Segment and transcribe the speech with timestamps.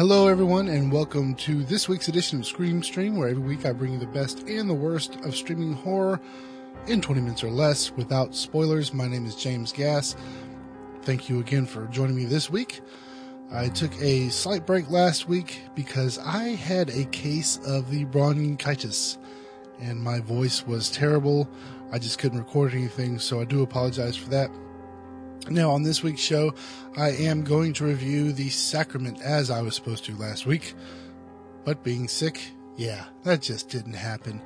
[0.00, 3.72] Hello, everyone, and welcome to this week's edition of Scream Stream, where every week I
[3.74, 6.18] bring you the best and the worst of streaming horror
[6.86, 8.94] in 20 minutes or less without spoilers.
[8.94, 10.16] My name is James Gass.
[11.02, 12.80] Thank you again for joining me this week.
[13.52, 19.18] I took a slight break last week because I had a case of the bronchitis
[19.80, 21.46] and my voice was terrible.
[21.92, 24.50] I just couldn't record anything, so I do apologize for that.
[25.48, 26.54] Now, on this week's show,
[26.96, 30.74] I am going to review The Sacrament as I was supposed to last week.
[31.64, 32.40] But being sick,
[32.76, 34.40] yeah, that just didn't happen.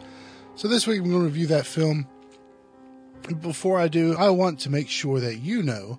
[0.57, 2.07] So this week I'm going to review that film.
[3.41, 5.99] Before I do, I want to make sure that you know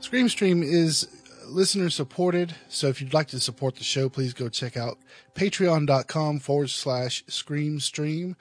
[0.00, 1.08] Scream Stream is
[1.46, 2.54] listener supported.
[2.68, 4.98] So if you'd like to support the show, please go check out
[5.34, 8.36] patreon.com forward slash scream stream.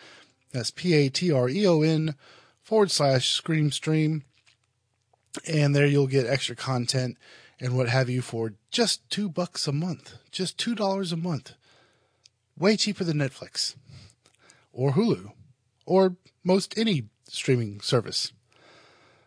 [0.52, 2.16] That's P A T R E O N
[2.62, 4.24] forward slash scream stream
[5.48, 7.18] and there you'll get extra content
[7.60, 11.54] and what have you for just two bucks a month, just two dollars a month,
[12.58, 13.76] way cheaper than Netflix
[14.72, 15.32] or Hulu
[15.86, 18.32] or most any streaming service.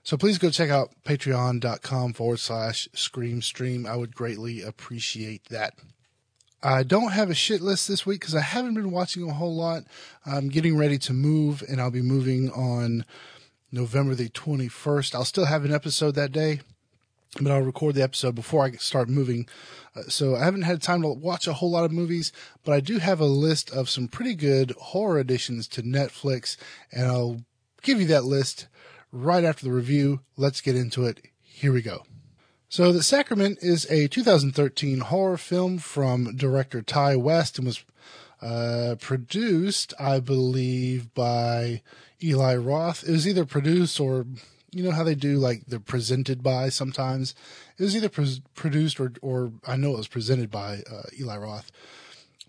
[0.05, 3.87] So please go check out patreon.com forward slash scream stream.
[3.87, 5.75] I would greatly appreciate that.
[6.63, 9.55] I don't have a shit list this week because I haven't been watching a whole
[9.55, 9.85] lot.
[10.25, 13.05] I'm getting ready to move and I'll be moving on
[13.73, 15.15] November the 21st.
[15.15, 16.61] I'll still have an episode that day,
[17.41, 19.49] but I'll record the episode before I start moving.
[19.97, 22.33] Uh, so I haven't had time to watch a whole lot of movies,
[22.65, 26.59] but I do have a list of some pretty good horror additions to Netflix,
[26.93, 27.41] and I'll
[27.83, 28.69] give you that list
[29.11, 30.21] right after the review.
[30.37, 31.21] Let's get into it.
[31.43, 32.05] Here we go.
[32.69, 37.85] So, The Sacrament is a 2013 horror film from director Ti West and was
[38.41, 41.83] uh, produced, I believe, by
[42.23, 43.05] Eli Roth.
[43.07, 44.27] It was either produced or,
[44.71, 47.35] you know how they do like they're presented by sometimes.
[47.79, 51.37] It was either pre- produced or, or I know it was presented by uh, Eli
[51.37, 51.71] Roth.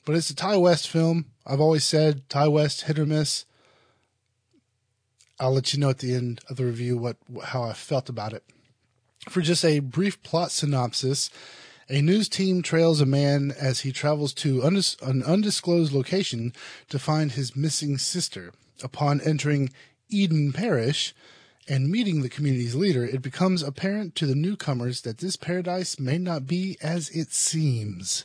[0.05, 1.25] But it's a Ti West film.
[1.45, 3.45] I've always said Ti West hit or miss.
[5.39, 8.33] I'll let you know at the end of the review what how I felt about
[8.33, 8.43] it.
[9.29, 11.29] For just a brief plot synopsis,
[11.89, 16.53] a news team trails a man as he travels to undis- an undisclosed location
[16.89, 18.53] to find his missing sister.
[18.81, 19.69] Upon entering
[20.09, 21.13] Eden Parish
[21.67, 26.17] and meeting the community's leader, it becomes apparent to the newcomers that this paradise may
[26.17, 28.23] not be as it seems.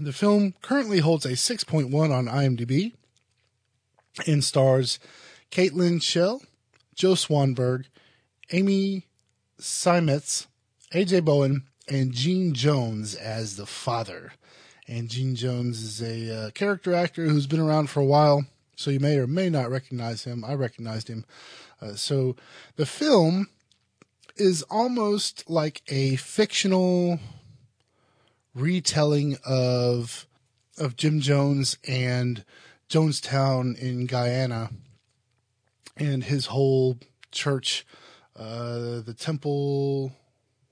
[0.00, 2.92] The film currently holds a 6.1 on IMDb
[4.26, 4.98] and stars
[5.50, 6.42] Caitlin Schell,
[6.94, 7.86] Joe Swanberg,
[8.52, 9.06] Amy
[9.60, 10.46] Seimetz,
[10.92, 14.32] AJ Bowen, and Gene Jones as the father.
[14.86, 18.44] And Gene Jones is a uh, character actor who's been around for a while
[18.80, 20.42] so you may or may not recognize him.
[20.42, 21.26] I recognized him.
[21.82, 22.34] Uh, so
[22.76, 23.48] the film
[24.36, 27.20] is almost like a fictional
[28.54, 30.26] retelling of
[30.78, 32.42] of Jim Jones and
[32.88, 34.70] Jonestown in Guyana
[35.98, 36.96] and his whole
[37.30, 37.86] church,
[38.34, 40.12] uh, the temple.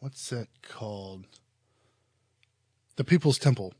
[0.00, 1.26] What's that called?
[2.96, 3.74] The People's Temple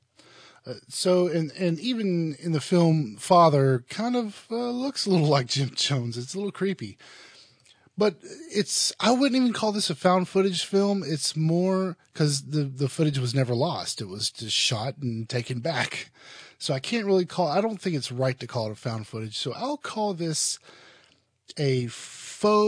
[0.89, 5.47] so and and even in the film father kind of uh, looks a little like
[5.47, 6.17] jim jones.
[6.17, 6.99] It's a little creepy.
[7.97, 11.03] But it's i wouldn't even call this a found footage film.
[11.05, 14.01] It's more because the the footage was never lost.
[14.01, 16.11] It was just shot and taken back.
[16.59, 19.07] So i can't really call i don't think it's right to call it a found
[19.07, 19.37] footage.
[19.37, 20.59] So i'll call this
[21.57, 22.59] a faux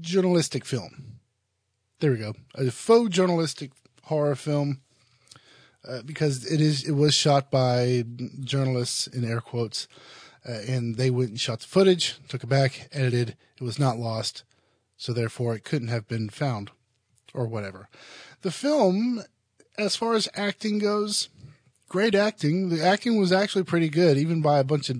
[0.00, 1.18] journalistic film.
[2.00, 2.34] There we go.
[2.54, 3.72] A faux journalistic
[4.04, 4.80] horror film
[5.86, 8.04] uh, because it is it was shot by
[8.40, 9.88] journalists in air quotes,
[10.48, 13.36] uh, and they went and shot the footage, took it back, edited.
[13.60, 14.44] It was not lost,
[14.96, 16.70] so therefore it couldn't have been found,
[17.34, 17.88] or whatever.
[18.42, 19.22] The film,
[19.76, 21.28] as far as acting goes,
[21.88, 22.68] great acting.
[22.68, 24.98] The acting was actually pretty good, even by a bunch of.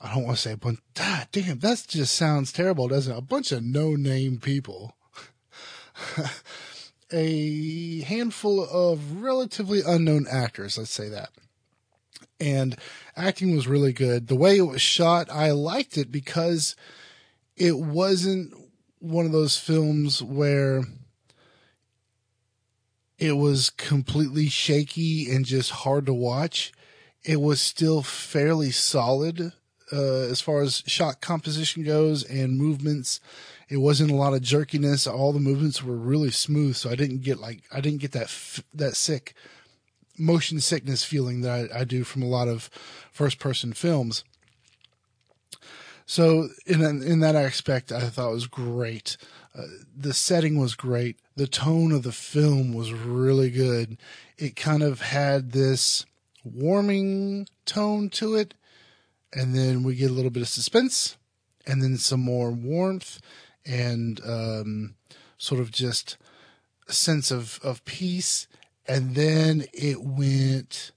[0.00, 0.80] I don't want to say a bunch.
[0.98, 3.18] Ah, damn, that just sounds terrible, doesn't it?
[3.18, 4.96] A bunch of no-name people.
[7.12, 11.30] a handful of relatively unknown actors, let's say that.
[12.40, 12.76] And
[13.16, 14.28] acting was really good.
[14.28, 16.76] The way it was shot, I liked it because
[17.56, 18.52] it wasn't
[18.98, 20.84] one of those films where
[23.18, 26.72] it was completely shaky and just hard to watch.
[27.22, 29.52] It was still fairly solid
[29.94, 33.20] uh, as far as shot composition goes and movements
[33.68, 35.06] it wasn't a lot of jerkiness.
[35.06, 38.30] All the movements were really smooth, so I didn't get like I didn't get that
[38.74, 39.34] that sick
[40.18, 42.70] motion sickness feeling that I, I do from a lot of
[43.10, 44.24] first person films.
[46.06, 49.16] So in in that aspect, I thought was great.
[49.56, 49.62] Uh,
[49.96, 51.18] the setting was great.
[51.36, 53.96] The tone of the film was really good.
[54.36, 56.04] It kind of had this
[56.44, 58.54] warming tone to it,
[59.34, 61.16] and then we get a little bit of suspense,
[61.66, 63.20] and then some more warmth,
[63.66, 64.94] and um,
[65.38, 66.16] sort of just
[66.88, 68.46] a sense of of peace,
[68.86, 70.92] and then it went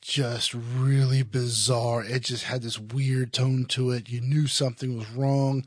[0.00, 2.02] just really bizarre.
[2.02, 4.08] It just had this weird tone to it.
[4.08, 5.66] You knew something was wrong.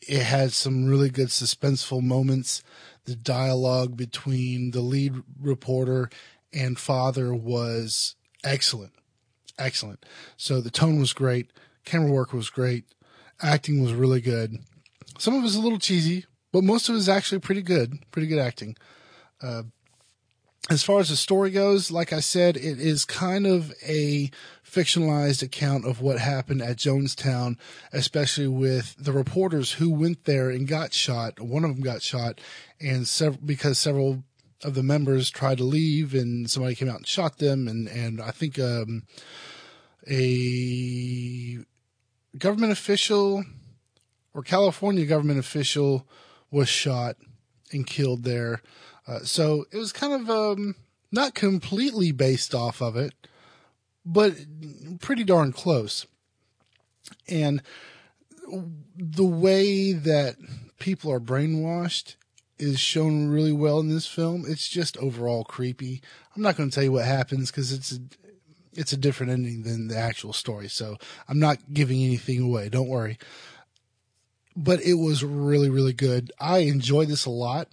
[0.00, 2.62] It had some really good suspenseful moments.
[3.06, 6.10] The dialogue between the lead reporter
[6.52, 8.14] and father was
[8.44, 8.92] excellent.
[9.58, 10.04] Excellent.
[10.36, 11.52] So the tone was great.
[11.84, 12.84] Camera work was great.
[13.42, 14.58] Acting was really good.
[15.18, 17.98] Some of it was a little cheesy, but most of it was actually pretty good.
[18.10, 18.76] Pretty good acting.
[19.42, 19.64] Uh,
[20.70, 24.30] as far as the story goes, like I said, it is kind of a
[24.66, 27.58] fictionalized account of what happened at Jonestown,
[27.92, 31.38] especially with the reporters who went there and got shot.
[31.38, 32.40] One of them got shot,
[32.80, 34.24] and several because several
[34.64, 38.20] of the members tried to leave, and somebody came out and shot them, and and
[38.20, 39.04] I think um,
[40.08, 41.58] a
[42.36, 43.44] government official
[44.32, 46.08] or California government official
[46.50, 47.16] was shot
[47.72, 48.62] and killed there.
[49.06, 50.74] Uh, so it was kind of um,
[51.12, 53.12] not completely based off of it,
[54.04, 54.34] but
[55.00, 56.06] pretty darn close.
[57.28, 57.62] And
[58.96, 60.36] the way that
[60.78, 62.16] people are brainwashed
[62.58, 64.44] is shown really well in this film.
[64.46, 66.00] It's just overall creepy.
[66.34, 67.98] I'm not going to tell you what happens because it's a,
[68.74, 70.68] it's a different ending than the actual story.
[70.68, 70.96] So
[71.28, 72.68] I'm not giving anything away.
[72.68, 73.18] Don't worry.
[74.56, 76.32] But it was really, really good.
[76.38, 77.68] I enjoyed this a lot.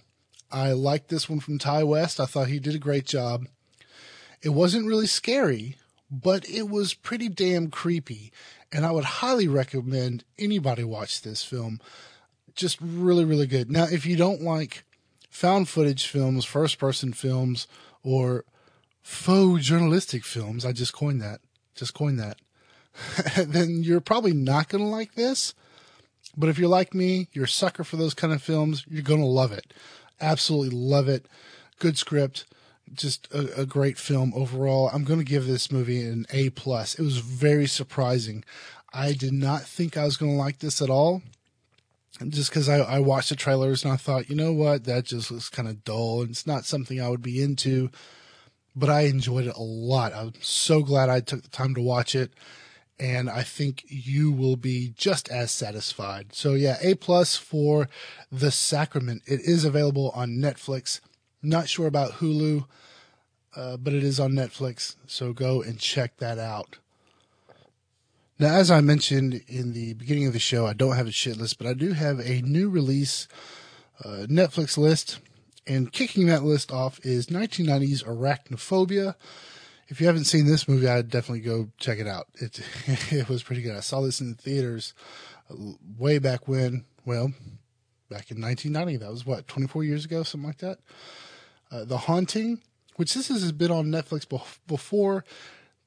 [0.50, 2.20] I liked this one from Ti West.
[2.20, 3.46] I thought he did a great job.
[4.42, 5.76] It wasn't really scary,
[6.10, 8.32] but it was pretty damn creepy.
[8.72, 11.80] And I would highly recommend anybody watch this film.
[12.54, 13.70] Just really, really good.
[13.70, 14.84] Now, if you don't like
[15.30, 17.66] found footage films, first person films,
[18.02, 18.44] or
[19.02, 21.40] faux journalistic films, I just coined that.
[21.74, 22.38] Just coined that.
[23.46, 25.54] then you're probably not going to like this.
[26.36, 29.20] But if you're like me, you're a sucker for those kind of films, you're going
[29.20, 29.72] to love it.
[30.20, 31.26] Absolutely love it.
[31.78, 32.44] Good script.
[32.92, 34.90] Just a, a great film overall.
[34.92, 36.94] I'm going to give this movie an A plus.
[36.94, 38.44] It was very surprising.
[38.92, 41.22] I did not think I was going to like this at all.
[42.28, 45.30] Just because I, I watched the trailers and I thought, you know what, that just
[45.30, 47.90] looks kind of dull and it's not something I would be into.
[48.76, 50.14] But I enjoyed it a lot.
[50.14, 52.32] I'm so glad I took the time to watch it
[52.98, 56.34] and I think you will be just as satisfied.
[56.34, 57.88] So yeah, A plus for
[58.30, 59.22] The Sacrament.
[59.26, 61.00] It is available on Netflix.
[61.42, 62.66] Not sure about Hulu,
[63.56, 64.94] uh, but it is on Netflix.
[65.06, 66.78] So go and check that out.
[68.38, 71.36] Now, as I mentioned in the beginning of the show, I don't have a shit
[71.36, 73.28] list, but I do have a new release
[74.04, 75.18] uh, Netflix list.
[75.66, 79.14] And kicking that list off is 1990's Arachnophobia
[79.92, 82.26] if you haven't seen this movie, I'd definitely go check it out.
[82.36, 82.60] It
[83.12, 83.76] it was pretty good.
[83.76, 84.94] I saw this in the theaters
[85.98, 86.86] way back when.
[87.04, 87.34] Well,
[88.08, 88.96] back in 1990.
[88.96, 90.78] That was what 24 years ago, something like that.
[91.70, 92.62] Uh, the Haunting,
[92.96, 94.26] which this has been on Netflix
[94.66, 95.26] before.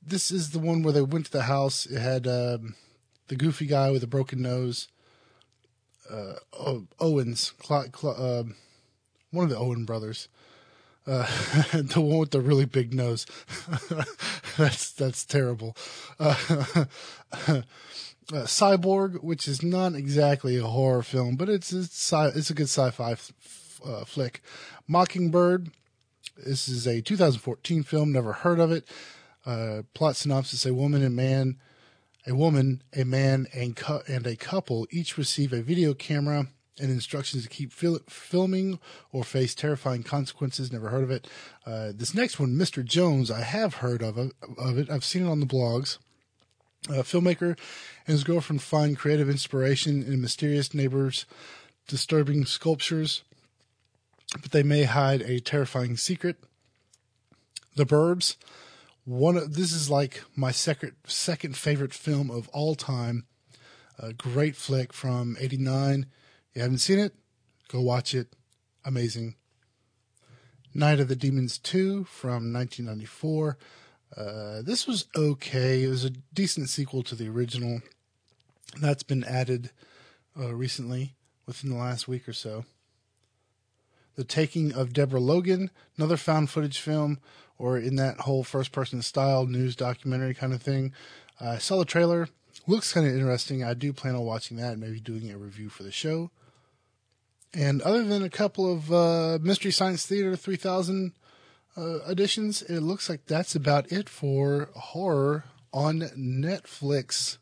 [0.05, 1.85] This is the one where they went to the house.
[1.85, 2.75] It had um,
[3.27, 4.87] the goofy guy with a broken nose.
[6.09, 6.35] Uh,
[6.99, 8.43] Owens, uh,
[9.31, 10.27] one of the Owen brothers.
[11.07, 11.23] Uh,
[11.73, 13.25] the one with the really big nose.
[14.57, 15.75] that's that's terrible.
[16.19, 16.35] Uh,
[17.47, 17.61] uh,
[18.31, 23.11] Cyborg, which is not exactly a horror film, but it's it's, it's a good sci-fi
[23.13, 24.41] f- uh, flick.
[24.87, 25.71] Mockingbird.
[26.37, 28.11] This is a 2014 film.
[28.11, 28.85] Never heard of it.
[29.45, 31.57] Uh, plot synopsis: A woman and man,
[32.27, 36.47] a woman, a man, and cu- and a couple each receive a video camera
[36.79, 38.79] and instructions to keep fil- filming
[39.11, 40.71] or face terrifying consequences.
[40.71, 41.27] Never heard of it.
[41.65, 42.83] Uh, this next one, Mr.
[42.83, 44.89] Jones, I have heard of, of it.
[44.89, 45.97] I've seen it on the blogs.
[46.89, 47.57] A filmmaker
[48.05, 51.25] and his girlfriend find creative inspiration in mysterious neighbors'
[51.87, 53.23] disturbing sculptures,
[54.39, 56.37] but they may hide a terrifying secret.
[57.75, 58.35] The Burbs,
[59.05, 63.25] one of, this is like my second second favorite film of all time.
[63.97, 66.07] A great flick from '89
[66.55, 67.13] you haven't seen it?
[67.67, 68.29] Go watch it.
[68.85, 69.35] Amazing.
[70.73, 73.57] Night of the Demons 2 from 1994.
[74.15, 75.83] Uh, this was okay.
[75.83, 77.81] It was a decent sequel to the original.
[78.79, 79.71] That's been added
[80.39, 82.63] uh, recently, within the last week or so.
[84.15, 87.19] The Taking of Deborah Logan, another found footage film,
[87.57, 90.93] or in that whole first person style news documentary kind of thing.
[91.39, 92.29] I uh, saw the trailer.
[92.67, 93.63] looks kind of interesting.
[93.63, 96.31] I do plan on watching that and maybe doing a review for the show.
[97.53, 101.13] And other than a couple of uh, Mystery Science Theater 3000
[101.77, 107.37] uh, editions, it looks like that's about it for horror on Netflix.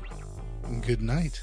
[0.82, 1.42] good night.